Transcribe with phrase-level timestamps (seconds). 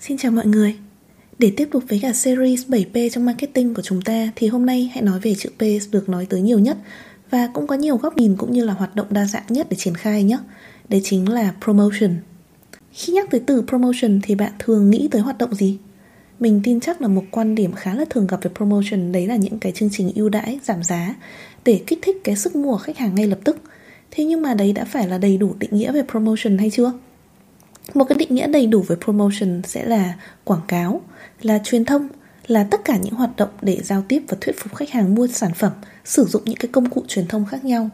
[0.00, 0.76] Xin chào mọi người
[1.38, 4.90] Để tiếp tục với cả series 7P trong marketing của chúng ta Thì hôm nay
[4.94, 6.76] hãy nói về chữ P được nói tới nhiều nhất
[7.30, 9.76] Và cũng có nhiều góc nhìn cũng như là hoạt động đa dạng nhất để
[9.76, 10.38] triển khai nhé
[10.88, 12.14] Đấy chính là promotion
[12.92, 15.78] Khi nhắc tới từ promotion thì bạn thường nghĩ tới hoạt động gì?
[16.38, 19.36] Mình tin chắc là một quan điểm khá là thường gặp về promotion Đấy là
[19.36, 21.14] những cái chương trình ưu đãi, giảm giá
[21.64, 23.56] Để kích thích cái sức mua của khách hàng ngay lập tức
[24.10, 26.92] Thế nhưng mà đấy đã phải là đầy đủ định nghĩa về promotion hay chưa?
[27.94, 31.00] Một cái định nghĩa đầy đủ về promotion sẽ là quảng cáo,
[31.42, 32.08] là truyền thông,
[32.46, 35.26] là tất cả những hoạt động để giao tiếp và thuyết phục khách hàng mua
[35.26, 35.72] sản phẩm,
[36.04, 37.90] sử dụng những cái công cụ truyền thông khác nhau.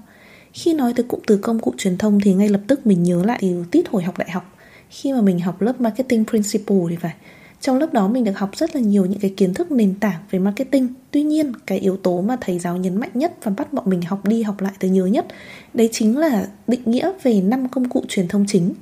[0.52, 3.24] Khi nói tới cụm từ công cụ truyền thông thì ngay lập tức mình nhớ
[3.24, 4.54] lại từ tít hồi học đại học.
[4.90, 7.14] Khi mà mình học lớp marketing principle thì phải.
[7.60, 10.20] Trong lớp đó mình được học rất là nhiều những cái kiến thức nền tảng
[10.30, 10.88] về marketing.
[11.10, 14.02] Tuy nhiên, cái yếu tố mà thầy giáo nhấn mạnh nhất và bắt bọn mình
[14.02, 15.26] học đi học lại tới nhớ nhất,
[15.74, 18.74] đấy chính là định nghĩa về năm công cụ truyền thông chính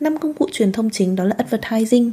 [0.00, 2.12] năm công cụ truyền thông chính đó là advertising,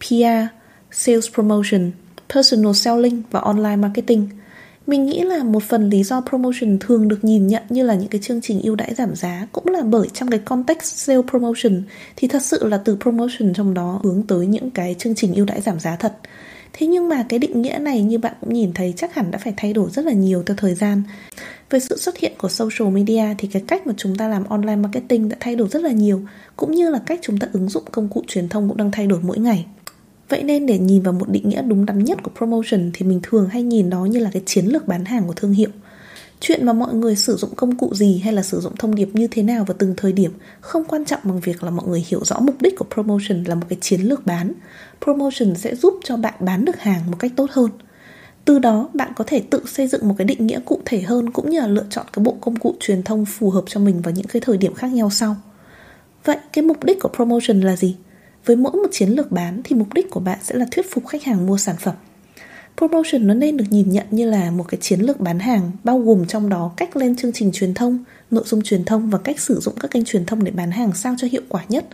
[0.00, 0.46] PR,
[0.90, 1.90] sales promotion,
[2.34, 4.28] personal selling và online marketing.
[4.86, 8.08] Mình nghĩ là một phần lý do promotion thường được nhìn nhận như là những
[8.08, 11.82] cái chương trình ưu đãi giảm giá cũng là bởi trong cái context sale promotion
[12.16, 15.44] thì thật sự là từ promotion trong đó hướng tới những cái chương trình ưu
[15.44, 16.12] đãi giảm giá thật.
[16.72, 19.38] Thế nhưng mà cái định nghĩa này như bạn cũng nhìn thấy chắc hẳn đã
[19.38, 21.02] phải thay đổi rất là nhiều theo thời gian.
[21.70, 24.76] Với sự xuất hiện của social media thì cái cách mà chúng ta làm online
[24.76, 26.22] marketing đã thay đổi rất là nhiều,
[26.56, 29.06] cũng như là cách chúng ta ứng dụng công cụ truyền thông cũng đang thay
[29.06, 29.66] đổi mỗi ngày.
[30.28, 33.20] Vậy nên để nhìn vào một định nghĩa đúng đắn nhất của promotion thì mình
[33.22, 35.68] thường hay nhìn đó như là cái chiến lược bán hàng của thương hiệu.
[36.40, 39.08] Chuyện mà mọi người sử dụng công cụ gì hay là sử dụng thông điệp
[39.12, 42.04] như thế nào vào từng thời điểm không quan trọng bằng việc là mọi người
[42.08, 44.52] hiểu rõ mục đích của promotion là một cái chiến lược bán.
[45.04, 47.70] Promotion sẽ giúp cho bạn bán được hàng một cách tốt hơn.
[48.48, 51.30] Từ đó bạn có thể tự xây dựng một cái định nghĩa cụ thể hơn
[51.30, 54.02] cũng như là lựa chọn cái bộ công cụ truyền thông phù hợp cho mình
[54.02, 55.36] vào những cái thời điểm khác nhau sau.
[56.24, 57.96] Vậy cái mục đích của promotion là gì?
[58.44, 61.06] Với mỗi một chiến lược bán thì mục đích của bạn sẽ là thuyết phục
[61.06, 61.94] khách hàng mua sản phẩm.
[62.76, 65.98] Promotion nó nên được nhìn nhận như là một cái chiến lược bán hàng bao
[65.98, 69.40] gồm trong đó cách lên chương trình truyền thông, nội dung truyền thông và cách
[69.40, 71.84] sử dụng các kênh truyền thông để bán hàng sao cho hiệu quả nhất.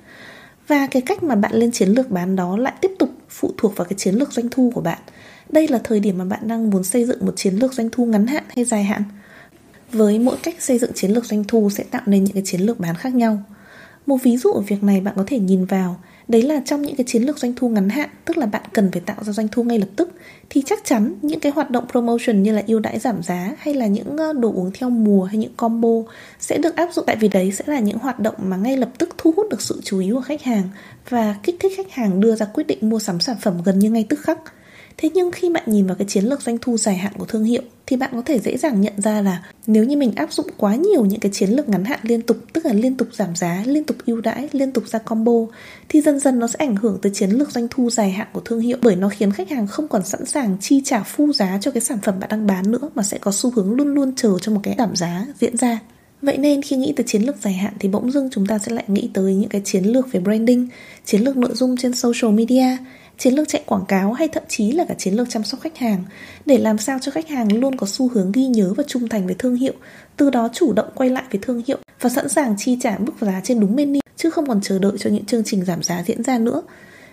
[0.67, 3.77] Và cái cách mà bạn lên chiến lược bán đó lại tiếp tục phụ thuộc
[3.77, 4.99] vào cái chiến lược doanh thu của bạn.
[5.49, 8.07] Đây là thời điểm mà bạn đang muốn xây dựng một chiến lược doanh thu
[8.07, 9.03] ngắn hạn hay dài hạn.
[9.93, 12.61] Với mỗi cách xây dựng chiến lược doanh thu sẽ tạo nên những cái chiến
[12.61, 13.43] lược bán khác nhau.
[14.07, 16.97] Một ví dụ ở việc này bạn có thể nhìn vào Đấy là trong những
[16.97, 19.49] cái chiến lược doanh thu ngắn hạn, Tức là bạn cần phải tạo ra doanh
[19.49, 20.13] thu ngay lập tức,
[20.51, 23.75] Thì chắc chắn những cái hoạt động promotion như là ưu đãi giảm giá Hay
[23.75, 27.05] là những ờ, đồ uống theo mùa hay những combo Sẽ được áp dụng.
[27.07, 29.61] Tại vì đấy sẽ là những hoạt động mà ngay lập tức thu hút được
[29.61, 30.69] sự chú ý của khách hàng
[31.09, 33.91] Và kích thích khách hàng đưa ra quyết định mua sắm sản phẩm gần như
[33.91, 34.39] ngay tức khắc.
[34.97, 37.45] Thế nhưng khi bạn nhìn vào cái chiến lược doanh thu dài hạn của thương
[37.45, 40.47] hiệu thì bạn có thể dễ dàng nhận ra là nếu như mình áp dụng
[40.57, 43.37] quá nhiều những cái chiến lược ngắn hạn liên tục, tức là liên tục giảm
[43.37, 45.33] giá, liên tục ưu đãi, liên tục ra combo
[45.89, 48.41] thì dần dần nó sẽ ảnh hưởng tới chiến lược doanh thu dài hạn của
[48.41, 51.59] thương hiệu bởi nó khiến khách hàng không còn sẵn sàng chi trả phu giá
[51.61, 54.13] cho cái sản phẩm bạn đang bán nữa mà sẽ có xu hướng luôn luôn
[54.17, 55.81] chờ cho một cái giảm giá diễn ra.
[56.23, 58.73] Vậy nên khi nghĩ tới chiến lược dài hạn thì bỗng dưng chúng ta sẽ
[58.73, 60.69] lại nghĩ tới những cái chiến lược về branding,
[61.05, 62.77] chiến lược nội dung trên social media
[63.19, 65.79] chiến lược chạy quảng cáo hay thậm chí là cả chiến lược chăm sóc khách
[65.79, 66.05] hàng
[66.47, 69.27] để làm sao cho khách hàng luôn có xu hướng ghi nhớ và trung thành
[69.27, 69.73] với thương hiệu,
[70.17, 73.13] từ đó chủ động quay lại với thương hiệu và sẵn sàng chi trả mức
[73.21, 76.03] giá trên đúng menu chứ không còn chờ đợi cho những chương trình giảm giá
[76.07, 76.63] diễn ra nữa.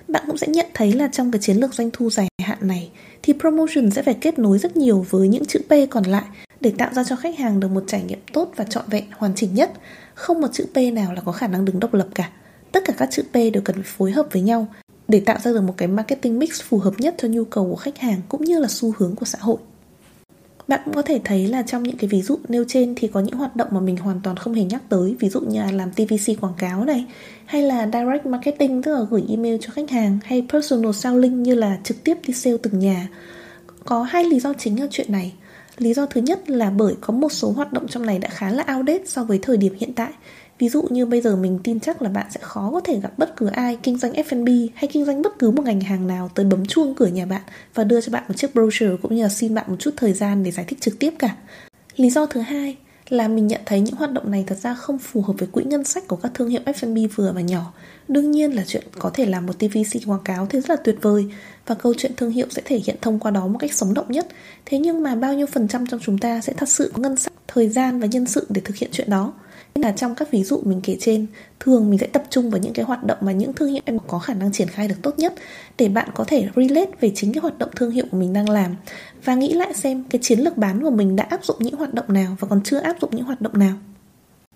[0.07, 2.89] Bạn cũng sẽ nhận thấy là trong cái chiến lược doanh thu dài hạn này
[3.23, 6.23] thì promotion sẽ phải kết nối rất nhiều với những chữ P còn lại
[6.59, 9.35] để tạo ra cho khách hàng được một trải nghiệm tốt và trọn vẹn hoàn
[9.35, 9.71] chỉnh nhất.
[10.13, 12.29] Không một chữ P nào là có khả năng đứng độc lập cả.
[12.71, 14.67] Tất cả các chữ P đều cần phải phối hợp với nhau
[15.11, 17.75] để tạo ra được một cái marketing mix phù hợp nhất cho nhu cầu của
[17.75, 19.57] khách hàng cũng như là xu hướng của xã hội.
[20.67, 23.19] Bạn cũng có thể thấy là trong những cái ví dụ nêu trên thì có
[23.19, 25.71] những hoạt động mà mình hoàn toàn không hề nhắc tới, Ví dụ như là
[25.71, 27.05] làm TVC quảng cáo này,
[27.45, 31.55] Hay là direct marketing, tức là gửi email cho khách hàng, Hay personal selling như
[31.55, 33.07] là trực tiếp đi sale từng nhà.
[33.85, 35.33] Có hai lý do chính ở chuyện này.
[35.77, 38.49] Lý do thứ nhất là bởi có một số hoạt động trong này đã khá
[38.49, 40.11] là outdated so với thời điểm hiện tại.
[40.61, 43.17] Ví dụ như bây giờ mình tin chắc là bạn sẽ khó có thể gặp
[43.17, 46.29] bất cứ ai kinh doanh F&B hay kinh doanh bất cứ một ngành hàng nào
[46.35, 47.41] tới bấm chuông cửa nhà bạn
[47.73, 50.13] và đưa cho bạn một chiếc brochure cũng như là xin bạn một chút thời
[50.13, 51.35] gian để giải thích trực tiếp cả.
[51.95, 52.77] Lý do thứ hai
[53.09, 55.63] là mình nhận thấy những hoạt động này thật ra không phù hợp với quỹ
[55.63, 57.73] ngân sách của các thương hiệu F&B vừa và nhỏ.
[58.07, 60.95] Đương nhiên là chuyện có thể làm một TVC quảng cáo thì rất là tuyệt
[61.01, 61.25] vời
[61.67, 64.11] và câu chuyện thương hiệu sẽ thể hiện thông qua đó một cách sống động
[64.11, 64.27] nhất.
[64.65, 67.17] Thế nhưng mà bao nhiêu phần trăm trong chúng ta sẽ thật sự có ngân
[67.17, 69.33] sách, thời gian và nhân sự để thực hiện chuyện đó?
[69.75, 71.27] Là trong các ví dụ mình kể trên,
[71.59, 73.97] thường mình sẽ tập trung vào những cái hoạt động mà những thương hiệu em
[74.07, 75.33] có khả năng triển khai được tốt nhất
[75.77, 78.49] để bạn có thể relate về chính cái hoạt động thương hiệu của mình đang
[78.49, 78.75] làm
[79.23, 81.93] và nghĩ lại xem cái chiến lược bán của mình đã áp dụng những hoạt
[81.93, 83.73] động nào và còn chưa áp dụng những hoạt động nào.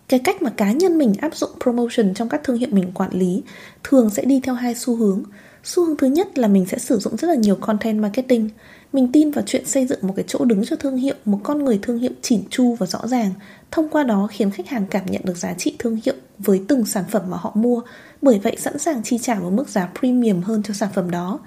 [0.08, 3.12] Cái cách mà cá nhân mình áp dụng promotion trong các thương hiệu mình quản
[3.14, 3.44] lý
[3.84, 5.24] thường sẽ đi theo hai xu hướng.
[5.66, 8.50] Xu hướng thứ nhất là mình sẽ sử dụng rất là nhiều content marketing.
[8.94, 11.66] Mình tin vào chuyện xây dựng một cái chỗ đứng cho thương hiệu, một con
[11.66, 13.32] người thương hiệu chỉn chu và rõ ràng.
[13.72, 16.86] Thông qua đó khiến khách hàng cảm nhận được giá trị thương hiệu với từng
[16.86, 17.82] sản phẩm mà họ mua.
[18.22, 21.40] Bởi vậy sẵn sàng chi trả một mức giá premium hơn cho sản phẩm đó.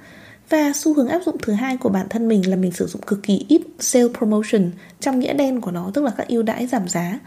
[0.48, 3.02] Và xu hướng áp dụng thứ hai của bản thân mình là mình sử dụng
[3.02, 6.66] cực kỳ ít sale promotion trong nghĩa đen của nó tức là các ưu đãi
[6.66, 7.18] giảm giá.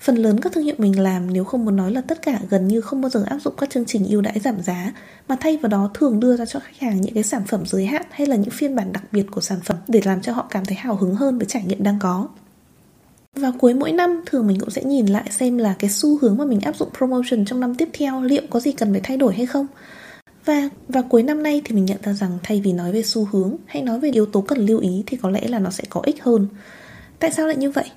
[0.00, 2.68] Phần lớn các thương hiệu mình làm nếu không muốn nói là tất cả gần
[2.68, 4.92] như không bao giờ áp dụng các chương trình ưu đãi giảm giá,
[5.28, 7.86] mà thay vào đó thường đưa ra cho khách hàng những cái sản phẩm giới
[7.86, 10.46] hạn hay là những phiên bản đặc biệt của sản phẩm để làm cho họ
[10.50, 12.28] cảm thấy hào hứng hơn với trải nghiệm đang có.
[13.34, 16.36] Vào cuối mỗi năm, thường mình cũng sẽ nhìn lại xem là cái xu hướng
[16.36, 19.16] mà mình áp dụng promotion trong năm tiếp theo liệu có gì cần phải thay
[19.16, 19.66] đổi hay không.
[20.44, 23.28] Và vào cuối năm nay thì mình nhận ra rằng thay vì nói về xu
[23.32, 25.84] hướng hay nói về yếu tố cần lưu ý thì có lẽ là nó sẽ
[25.90, 26.46] có ích hơn.
[27.18, 27.90] Tại sao lại như vậy?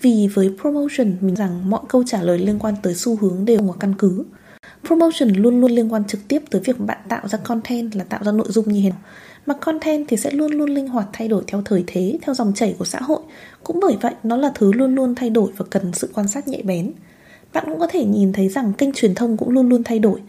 [0.00, 3.58] Vì với promotion mình rằng mọi câu trả lời liên quan tới xu hướng đều
[3.68, 4.24] có căn cứ.
[4.86, 8.24] Promotion luôn luôn liên quan trực tiếp tới việc bạn tạo ra content là tạo
[8.24, 8.98] ra nội dung như thế nào.
[9.46, 12.52] Mà content thì sẽ luôn luôn linh hoạt thay đổi theo thời thế, theo dòng
[12.54, 13.20] chảy của xã hội.
[13.64, 16.48] Cũng bởi vậy nó là thứ luôn luôn thay đổi và cần sự quan sát
[16.48, 16.92] nhạy bén.
[17.52, 20.20] Bạn cũng có thể nhìn thấy rằng kênh truyền thông cũng luôn luôn thay đổi.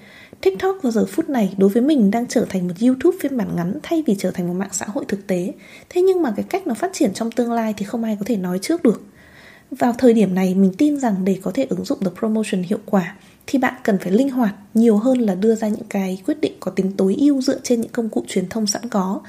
[0.41, 3.55] TikTok vào giờ phút này đối với mình đang trở thành một YouTube phiên bản
[3.55, 5.53] ngắn thay vì trở thành một mạng xã hội thực tế.
[5.89, 8.25] Thế nhưng mà cái cách nó phát triển trong tương lai thì không ai có
[8.25, 9.01] thể nói trước được.
[9.71, 12.79] Vào thời điểm này mình tin rằng để có thể ứng dụng được promotion hiệu
[12.85, 13.15] quả
[13.47, 16.53] thì bạn cần phải linh hoạt nhiều hơn là đưa ra những cái quyết định
[16.59, 19.21] có tính tối ưu dựa trên những công cụ truyền thông sẵn có.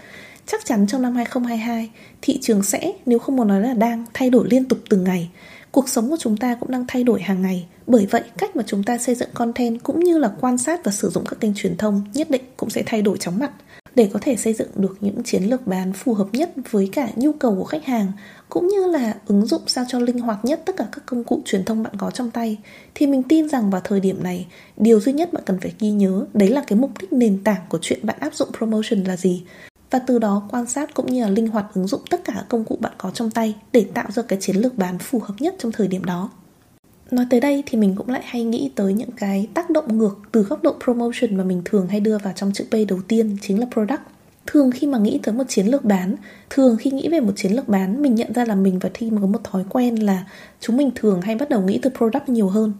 [0.46, 1.90] Chắc chắn trong năm 2022,
[2.22, 5.30] thị trường sẽ, nếu không muốn nói là đang, thay đổi liên tục từng ngày.
[5.70, 7.66] Cuộc sống của chúng ta cũng đang thay đổi hàng ngày.
[7.86, 10.92] Bởi vậy, cách mà chúng ta xây dựng content cũng như là quan sát và
[10.92, 13.50] sử dụng các kênh truyền thông nhất định cũng sẽ thay đổi chóng mặt
[13.94, 17.08] để có thể xây dựng được những chiến lược bán phù hợp nhất với cả
[17.16, 18.12] nhu cầu của khách hàng,
[18.48, 21.42] cũng như là ứng dụng sao cho linh hoạt nhất tất cả các công cụ
[21.44, 22.58] truyền thông bạn có trong tay,
[22.94, 24.46] thì mình tin rằng vào thời điểm này,
[24.76, 27.62] điều duy nhất bạn cần phải ghi nhớ đấy là cái mục đích nền tảng
[27.68, 29.42] của chuyện bạn áp dụng promotion là gì.
[29.90, 32.46] Và từ đó quan sát cũng như là linh hoạt ứng dụng tất cả các
[32.48, 35.34] công cụ bạn có trong tay để tạo ra cái chiến lược bán phù hợp
[35.38, 36.30] nhất trong thời điểm đó.
[37.10, 40.18] Nói tới đây thì mình cũng lại hay nghĩ tới những cái tác động ngược
[40.32, 43.36] từ góc độ promotion mà mình thường hay đưa vào trong chữ P đầu tiên
[43.40, 44.00] chính là product.
[44.46, 46.14] Thường khi mà nghĩ tới một chiến lược bán,
[46.50, 49.20] thường khi nghĩ về một chiến lược bán, mình nhận ra là mình và team
[49.20, 50.26] có một thói quen là
[50.60, 52.72] chúng mình thường hay bắt đầu nghĩ từ product nhiều hơn.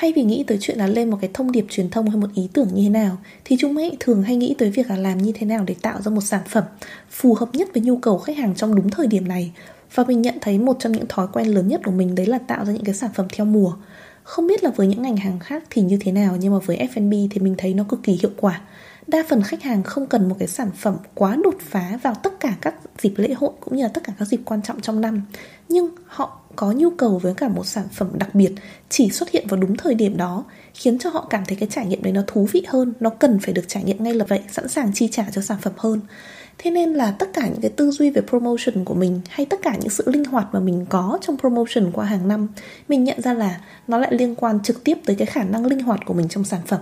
[0.00, 2.28] Thay vì nghĩ tới chuyện là lên một cái thông điệp truyền thông hay một
[2.34, 5.18] ý tưởng như thế nào, thì chúng ấy thường hay nghĩ tới việc là làm
[5.18, 6.64] như thế nào để tạo ra một sản phẩm
[7.10, 9.52] phù hợp nhất với nhu cầu khách hàng trong đúng thời điểm này.
[9.94, 12.38] Và mình nhận thấy một trong những thói quen lớn nhất của mình đấy là
[12.38, 13.72] tạo ra những cái sản phẩm theo mùa.
[14.22, 16.88] Không biết là với những ngành hàng khác thì như thế nào, nhưng mà với
[16.94, 18.60] F&B thì mình thấy nó cực kỳ hiệu quả
[19.08, 22.40] đa phần khách hàng không cần một cái sản phẩm quá đột phá vào tất
[22.40, 25.00] cả các dịp lễ hội cũng như là tất cả các dịp quan trọng trong
[25.00, 25.22] năm.
[25.68, 28.52] Nhưng họ có nhu cầu với cả một sản phẩm đặc biệt
[28.88, 30.44] chỉ xuất hiện vào đúng thời điểm đó,
[30.74, 33.38] khiến cho họ cảm thấy cái trải nghiệm đấy nó thú vị hơn, nó cần
[33.38, 36.00] phải được trải nghiệm ngay lập vậy, sẵn sàng chi trả cho sản phẩm hơn.
[36.58, 39.60] Thế nên là tất cả những cái tư duy về promotion của mình hay tất
[39.62, 42.48] cả những sự linh hoạt mà mình có trong promotion qua hàng năm,
[42.88, 45.80] mình nhận ra là nó lại liên quan trực tiếp tới cái khả năng linh
[45.80, 46.80] hoạt của mình trong sản phẩm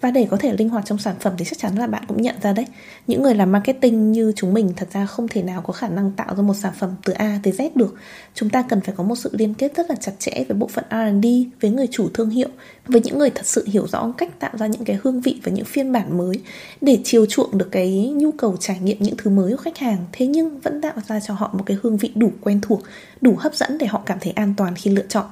[0.00, 2.22] và để có thể linh hoạt trong sản phẩm thì chắc chắn là bạn cũng
[2.22, 2.66] nhận ra đấy.
[3.06, 6.12] Những người làm marketing như chúng mình thật ra không thể nào có khả năng
[6.12, 7.94] tạo ra một sản phẩm từ A tới Z được.
[8.34, 10.66] Chúng ta cần phải có một sự liên kết rất là chặt chẽ với bộ
[10.66, 11.26] phận R&D,
[11.60, 12.48] với người chủ thương hiệu
[12.86, 15.52] Với những người thật sự hiểu rõ cách tạo ra những cái hương vị và
[15.52, 16.40] những phiên bản mới
[16.80, 20.06] Để chiều chuộng được cái nhu cầu trải nghiệm những thứ mới của khách hàng.
[20.12, 22.82] Thế nhưng vẫn tạo ra cho họ một cái hương vị đủ quen thuộc,
[23.20, 25.26] đủ hấp dẫn để họ cảm thấy an toàn khi lựa chọn.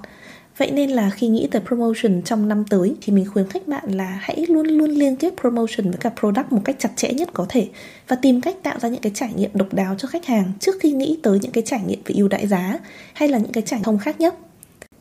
[0.58, 3.90] Vậy nên là khi nghĩ tới promotion trong năm tới thì mình khuyến khích bạn
[3.92, 7.28] là hãy luôn luôn liên kết promotion với cả product một cách chặt chẽ nhất
[7.32, 7.68] có thể
[8.08, 10.76] và tìm cách tạo ra những cái trải nghiệm độc đáo cho khách hàng trước
[10.80, 12.78] khi nghĩ tới những cái trải nghiệm về ưu đãi giá
[13.12, 14.34] hay là những cái trải thông khác nhất.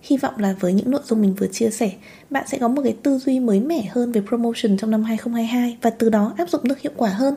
[0.02, 1.92] Hy vọng là với những nội dung mình vừa chia sẻ,
[2.30, 5.78] bạn sẽ có một cái tư duy mới mẻ hơn về promotion trong năm 2022
[5.82, 7.36] và từ đó áp dụng được hiệu quả hơn.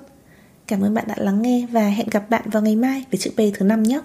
[0.66, 3.30] Cảm ơn bạn đã lắng nghe và hẹn gặp bạn vào ngày mai với chữ
[3.30, 4.00] P thứ năm nhé.